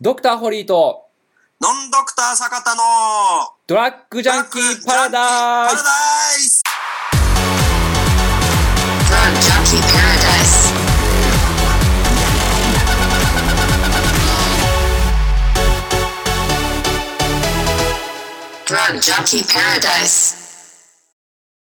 [0.00, 1.06] ドクターホリーと
[1.60, 2.82] ノンドクター坂田の
[3.68, 5.90] ドラッグジャンキーパラダイパラスダ
[6.36, 6.64] イス.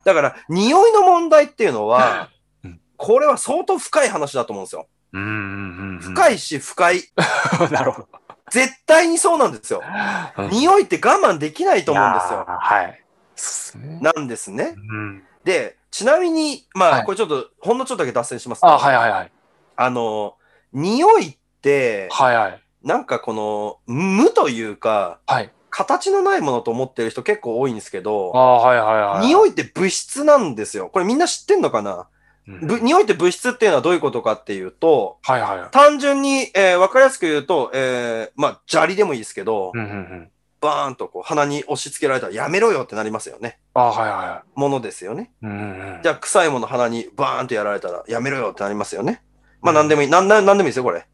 [0.05, 2.31] だから、匂いの問題っていうのは
[2.65, 4.89] うん、これは相当深い話だと思うんですよ。
[5.13, 7.05] うんうんうん深いし、深い。
[7.71, 8.09] なるほど。
[8.51, 9.83] 絶対にそうなんですよ。
[10.51, 12.45] 匂いって我慢できないと思うんですよ。
[12.47, 13.03] はい。
[14.03, 14.75] なんですね。
[14.77, 15.23] うん。
[15.45, 19.33] で、ちなみに、まあ、はいこれちょっと、ほんのちょっとだけ脱線しますけどあ、はいはいはい。
[19.77, 20.37] あの、
[20.73, 22.63] 匂いって、はいはい。
[22.83, 25.53] なんかこの、無というか、はい。
[25.71, 29.25] 形のないものと思ってる人結構多いんですけあど、はいはいはい。
[29.25, 29.29] い。
[29.29, 30.89] 匂いって物質なんですよ。
[30.89, 32.09] これみんな知ってんのかな、
[32.47, 35.71] ぶ匂いって物質っていうのはどういうことかっていうと、はいはい。
[35.73, 40.31] 単純に、えーわかりやすく言うと、えーまあ、砂利でもいいですけど、うんうんうん。
[40.61, 43.59] バーンとこう鼻に押し付けられたらやめろよってなりますよね。
[43.75, 45.33] あはいはものですよね。
[45.43, 45.47] い。
[45.47, 45.55] うんう
[45.99, 46.01] ん。
[46.03, 49.23] じゃあ、臭いもの鼻にバーンとやられたらやめろよってなりますよね。
[49.61, 50.09] まあ、なんでもいい。
[50.09, 51.07] なん、なんなんでもいいですよ、これ。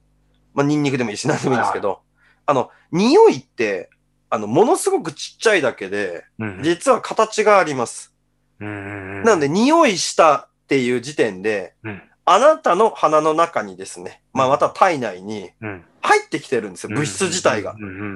[0.54, 2.00] まあ、ニンニクでもいいし、なんでもいいんですけど。
[2.44, 3.88] あの、匂いって、
[4.28, 8.14] あの、ものすごくちっちゃいだけで、うんうん、実は形があります。
[8.60, 9.22] うんうんうん。
[9.24, 15.84] なので、匂いしたっていう時点で、うんあなたの鼻の中にですね、まあ、また体内にうん。
[16.00, 17.72] 入ってきてるんですよ、物質自体が。
[17.72, 18.08] うんうんうんうんう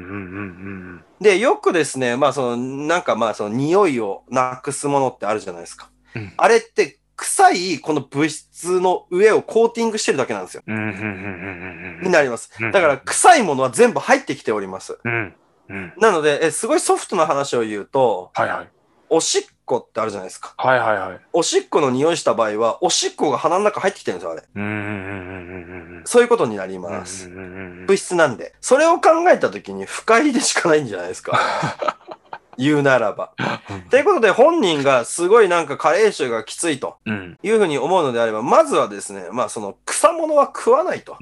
[0.98, 5.90] んで、よくですね、まあ、その、なんかまあ、その、匂いをなくすものってあるじゃないですか。
[6.14, 10.62] うんあれって、臭い、この物質の上をコーティングしてるだけなんですよ。
[10.66, 10.76] うん。
[10.76, 12.52] うんうんうんうんうんになります。
[12.60, 14.98] うんだから、臭いものは全部入ってきております。
[15.04, 15.34] うん。
[15.68, 15.92] うん。
[15.98, 18.70] なので、えすごいソフトな話を言うと、はいはい。
[19.08, 20.54] おしっこってあるじゃないですか。
[20.56, 21.20] はいはいはい。
[21.34, 24.42] おしっこの匂いした場合は、おしっこが鼻の中入ってきてるんですよ、あれ。
[24.42, 26.08] う。
[26.08, 27.28] そういうことになります。
[27.28, 28.54] 物質なんで。
[28.60, 31.38] それを考えたときに、深入りでしかないんじゃないですか。
[32.58, 33.32] 言うならば。
[33.90, 37.36] ということで、本人がすごいなんか加齢臭がきついとうん。
[37.42, 41.14] いうふうに思うのであれば、まずはですね、まあその草物は食わないと。
[41.14, 41.18] っ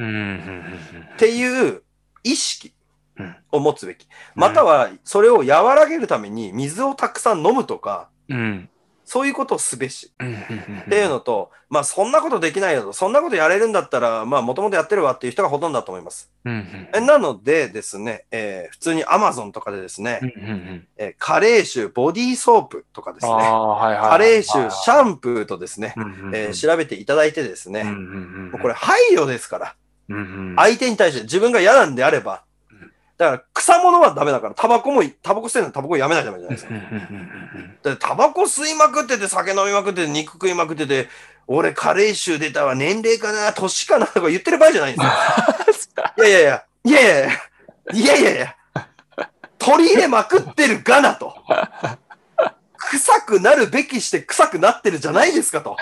[1.18, 1.82] ていう
[2.22, 2.72] 意識
[3.18, 4.08] うんを持つべき。
[4.34, 8.68] または、それを和らげるために水をたくさん飲むとか、うん。
[9.04, 10.12] そういうことをすべし。
[10.16, 16.30] っていうのと、まあそんなことできないよと、そんなことやれるんだったら、まあもともとやってるわっていう人がほとんどだと思います。
[16.44, 20.20] うんうんえなのでですね、えー普通に Amazon とかでですね、
[20.96, 24.10] えー加齢臭ボディーソープとかですね、ああ、はいはい。
[24.18, 25.94] 加齢臭シャンプーとですね、
[26.32, 27.84] えー調べていただいてですね、
[28.62, 29.74] これ配慮ですから、
[30.56, 32.53] 相手に対して自分が嫌なんであればうん、
[33.16, 36.62] だから草物はダメだから、タバコも、タバコ吸ってるのタバコやめないとダメじゃないで
[37.82, 38.08] すか。
[38.08, 41.08] タバコ吸いまくってて、酒飲みまくってて、肉食いまくってて、
[41.46, 45.02] 俺加齢臭出たわ、年齢かな、年かなとか言ってる場合じゃないんで
[45.72, 46.04] すよ。
[46.26, 47.30] いやいやいや、いやいやいや、
[47.92, 48.56] いやいやいや、
[49.58, 51.36] 取り入れまくってるがなと。
[52.76, 55.76] 臭くなるべきして臭くなってるじゃないですかと。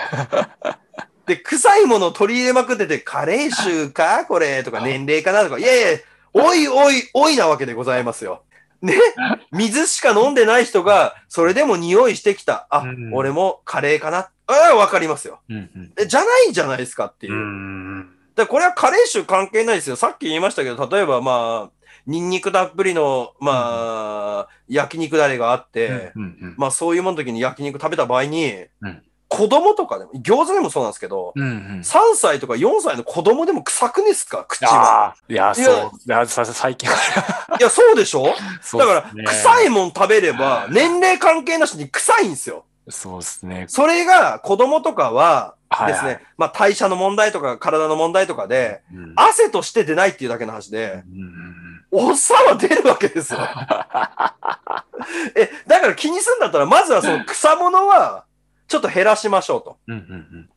[1.25, 4.25] で、臭いものを取り入れまくってて、加齢臭か？
[4.25, 5.99] これとか年齢かなとか、いやいや、
[6.33, 8.43] おいおいおいなわけでございますよ。
[8.81, 8.95] ね、
[9.51, 12.67] 水しか飲んでない人が、それでも匂いしてきた。
[12.69, 14.29] あ、うん俺もカレーかな。
[14.45, 15.39] ああ、わかりますよ。
[15.49, 17.35] うんうんえじゃないじゃないですかっていうう。
[17.37, 19.95] んでこれはカレー臭関係ないですよ。
[19.95, 29.03] さっき言いましたけど、例えばまあ、ニンニクたっぷりの、まあ、焼肉だれがあって、うんうんまあそういうものの時に焼肉食べた場合に、うん
[29.35, 34.45] 子供とかでも、餃子でもそうなんですけど、うんうん3歳とか4歳の子供でも臭くねですか？
[34.47, 35.15] 口は。
[35.27, 36.25] いや、そう。
[36.27, 36.87] 最近。
[37.59, 38.33] いや、そうでしょ？
[38.61, 42.65] そうだから、臭いもん食べれば、年齢関係なしに臭いんですよ。
[42.89, 43.65] そうですね。
[43.69, 51.53] それが子供とかははいですね、まあ代謝の問題とか体の問題とかで、うん汗として出ないっていうだけの話で、うんうん
[51.95, 53.39] おっさんは出るわけですよ。
[55.35, 58.25] え、だから気にするんだったら、まずはその草物は、
[58.67, 59.77] ちょっと減らしましょうと。
[59.87, 60.49] うんうん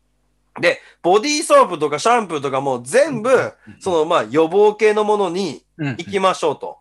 [0.58, 6.78] で、ボディーソープとかシャンプーとかも全部、そのまあ予防系のものにうん行きましょうと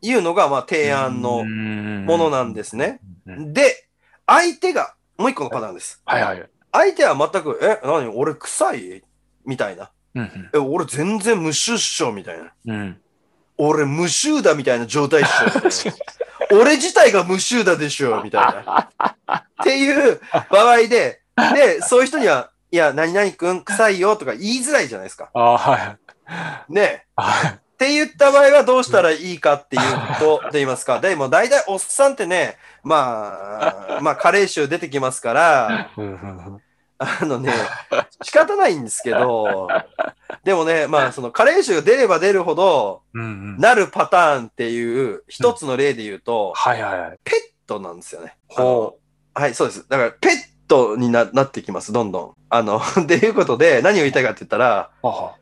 [0.00, 3.00] いうのがまあ提案のもものなんですね。
[3.26, 3.88] うんで、
[4.26, 6.00] 相手が、もう一個のパターンです。
[6.04, 6.50] はいはい。
[6.70, 8.08] 相手は全く、え、何？
[8.16, 9.02] 俺臭い？
[9.44, 9.90] みたいな。
[10.14, 12.52] うんえ、俺全然無臭っしょみたいな。
[12.66, 13.00] うんうん
[13.56, 15.92] 俺無臭だみたいな状態っしょ。
[16.52, 18.90] 俺自体が無臭だでしょみたいな。
[19.62, 20.20] っていう
[20.50, 21.20] 場合で、
[21.54, 25.30] で、そういう人には、いや、何々くん臭いよとか言いづらいじゃないですか。
[25.32, 25.96] ああ、は
[26.68, 26.72] い。
[26.72, 27.50] ねはい。
[27.74, 29.82] って言った場合はどうしたらいいかっていう
[30.18, 31.00] と、と言いますか。
[31.00, 35.90] でも大体おっさんってね、まあ、まあ、加齢臭出てきますから、
[37.04, 37.52] ああのね、
[38.22, 39.68] 仕方ないんですけど、
[40.42, 43.02] でもね、まあ、 その加齢臭が出れば出るほど。
[43.12, 47.18] なるパターンっていう、一つの例で言うと、はいはいはい。
[47.24, 47.34] ペッ
[47.66, 48.36] トなんですよね。
[48.48, 48.98] ほ
[49.34, 49.88] はい、そうです。
[49.88, 50.32] だから、ペッ
[50.68, 52.32] トにななってきます、どんどん。
[52.48, 54.90] あの、 っていうことで、何を言いたいかって言ったら、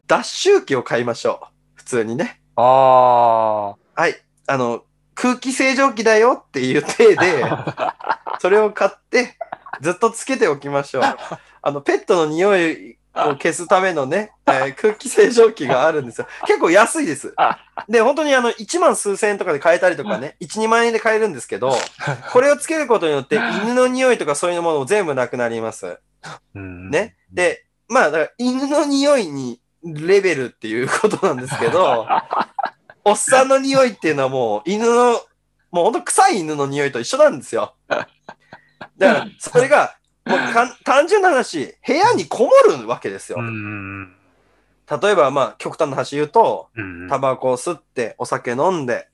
[0.06, 1.46] 脱臭機を買いましょう。
[1.74, 2.40] 普通にね。
[2.56, 2.62] あ。
[2.62, 4.16] あはい。
[4.46, 4.84] あの、
[5.14, 7.44] 空気清浄機だよっていう体で、
[8.40, 9.36] それを買って、
[9.80, 11.02] ずっとつけておきましょう。
[11.62, 16.26] あの、ペットの匂いを消すためのね、えー空気清浄機があるんですよ。
[16.46, 17.34] 結構安いです。
[17.88, 21.74] で、本当にあの、1万数千円とかで買えたりとかね、1、2万円で買えるんですけど、
[22.32, 25.98] これをつけることによって、犬の匂いとかそういうものも全部なくなります。
[26.54, 27.16] うんね。
[27.30, 32.06] で、まあ、だから犬の匂いにレベルっていうことなんですけど、
[33.04, 35.20] おっさんの匂いっていうのはもう犬の、
[35.70, 37.74] もう本当臭い犬の匂いと一緒なんですよ。
[37.88, 38.06] だか
[38.98, 40.38] ら、それが、もう
[40.84, 43.42] 単純な話、部屋にこもるわけですよう。
[43.42, 44.14] ん。
[45.02, 47.08] 例えば、まあ、極端な話言うと、うん。
[47.08, 49.08] タバコを吸って、お酒飲んで、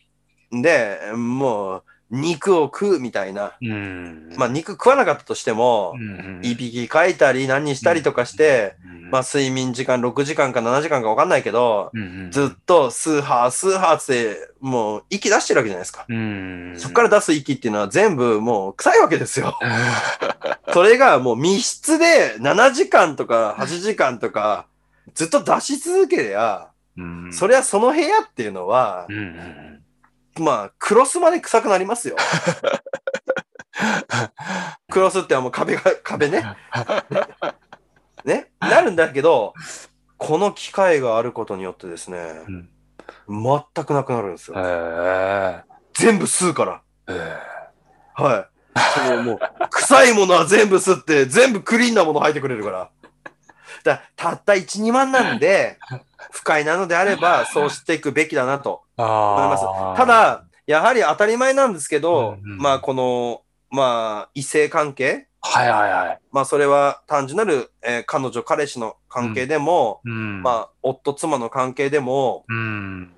[0.50, 3.52] で、もう、肉を食うみたいな。
[3.60, 4.32] うん。
[4.36, 16.06] まあ、肉食わなかったとしてもう、ん、いびきかいたり何したりとかして、うん、まあ、睡眠時間6時間か7時間か分かんないけど、うん、ずっとスーハー、スーハーって、もう息出してるわけじゃないですか。
[16.08, 16.74] うん。
[16.78, 19.58] そこから出す息っていうのは全部もう臭いわけですよ。
[20.78, 24.68] それがもう密室で7時間とか8時間とか
[25.12, 29.82] ずっと出し続けりゃ、うん、そりゃその部屋っていうのはう、ん。
[30.38, 32.14] まあ、クロスまで臭くなりますよ。
[34.88, 36.44] クロスってはもう壁が、壁ね。
[38.24, 38.46] ね。
[38.60, 39.54] なるんだけど、
[40.16, 42.68] この機械があることによってですね、うん
[43.26, 44.56] 全くなくなるんですよ。
[45.94, 46.82] 全部吸うから。
[47.08, 47.36] え
[48.14, 48.57] はい。
[48.78, 49.38] そうもう、
[49.70, 52.90] 臭いものは全部吸って、 全部クリーンなもの吐いてくれるから。
[53.84, 55.78] だたった1、2万なんで、
[56.32, 59.94] 不快なのであれば、 そうしていくべきだなとあ思いますあ。
[59.96, 66.18] た、だ、やはり当たり前なんですけど、うんうんまあ、この、まあ、異性関係、はいはいはい。
[66.32, 70.42] まあ、それは単純なる、えー彼女、彼氏の関係でも、うん。
[70.42, 73.12] まあ、夫、妻の関係でも、うん。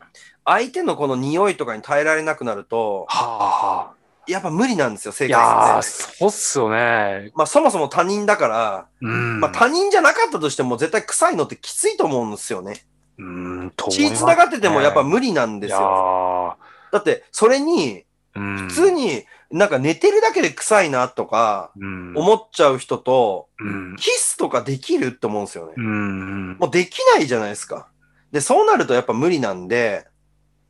[0.45, 4.00] 相手のこの匂いとかに耐えられなくなると、はあ。
[4.31, 5.81] やっぱ無理なんですよ、生い活や。
[5.82, 7.31] そうっすよね。
[7.35, 9.41] まあ、そもそも他人だから、うん。
[9.41, 12.85] まあ、他人じゃなかったとしても絶対臭いのってきついと思うんですよね。
[13.19, 15.81] うん、と思い血ます繋がっててもやっぱね無理なんですよ。
[15.81, 16.56] よ。
[16.93, 18.05] だって、それに、
[18.35, 18.69] うん。
[18.69, 23.97] 普通になんか寝てるだけで臭いなとかうん、思っちゃう人と、うん。
[23.97, 25.75] キスとかできるって思うんですよね。
[25.76, 26.56] うん。
[26.59, 27.88] もうできないじゃないですか。
[28.33, 30.06] で、そうなるとやっぱ無理なんで、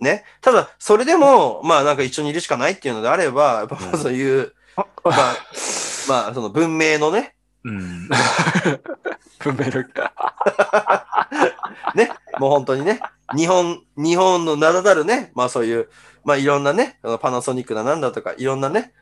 [0.00, 0.24] ね。
[0.40, 4.12] ただ、それでも、まあなんか一緒にいるしかないっていうのであれば、やっぱまあそう。
[4.12, 5.36] いう、まあ、
[6.08, 8.08] まあその文明のね、うん。
[9.40, 9.90] 文明力。
[11.94, 13.00] ね、もう本当にね、
[13.36, 15.88] 日本、日本の名だたるね、まあそういう、
[16.24, 18.92] まあいろんなね、パナソニックだなんだとか、いろんなね、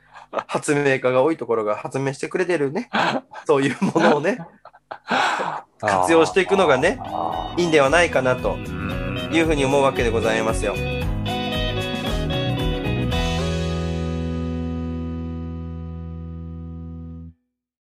[0.47, 2.91] 発明家が多いところが発明してくれてるね、
[3.47, 4.39] そういうものをね、
[5.81, 8.57] 活用していくのがねあいいんではないかなと
[9.31, 10.75] いうふうに思うわけでございますよ。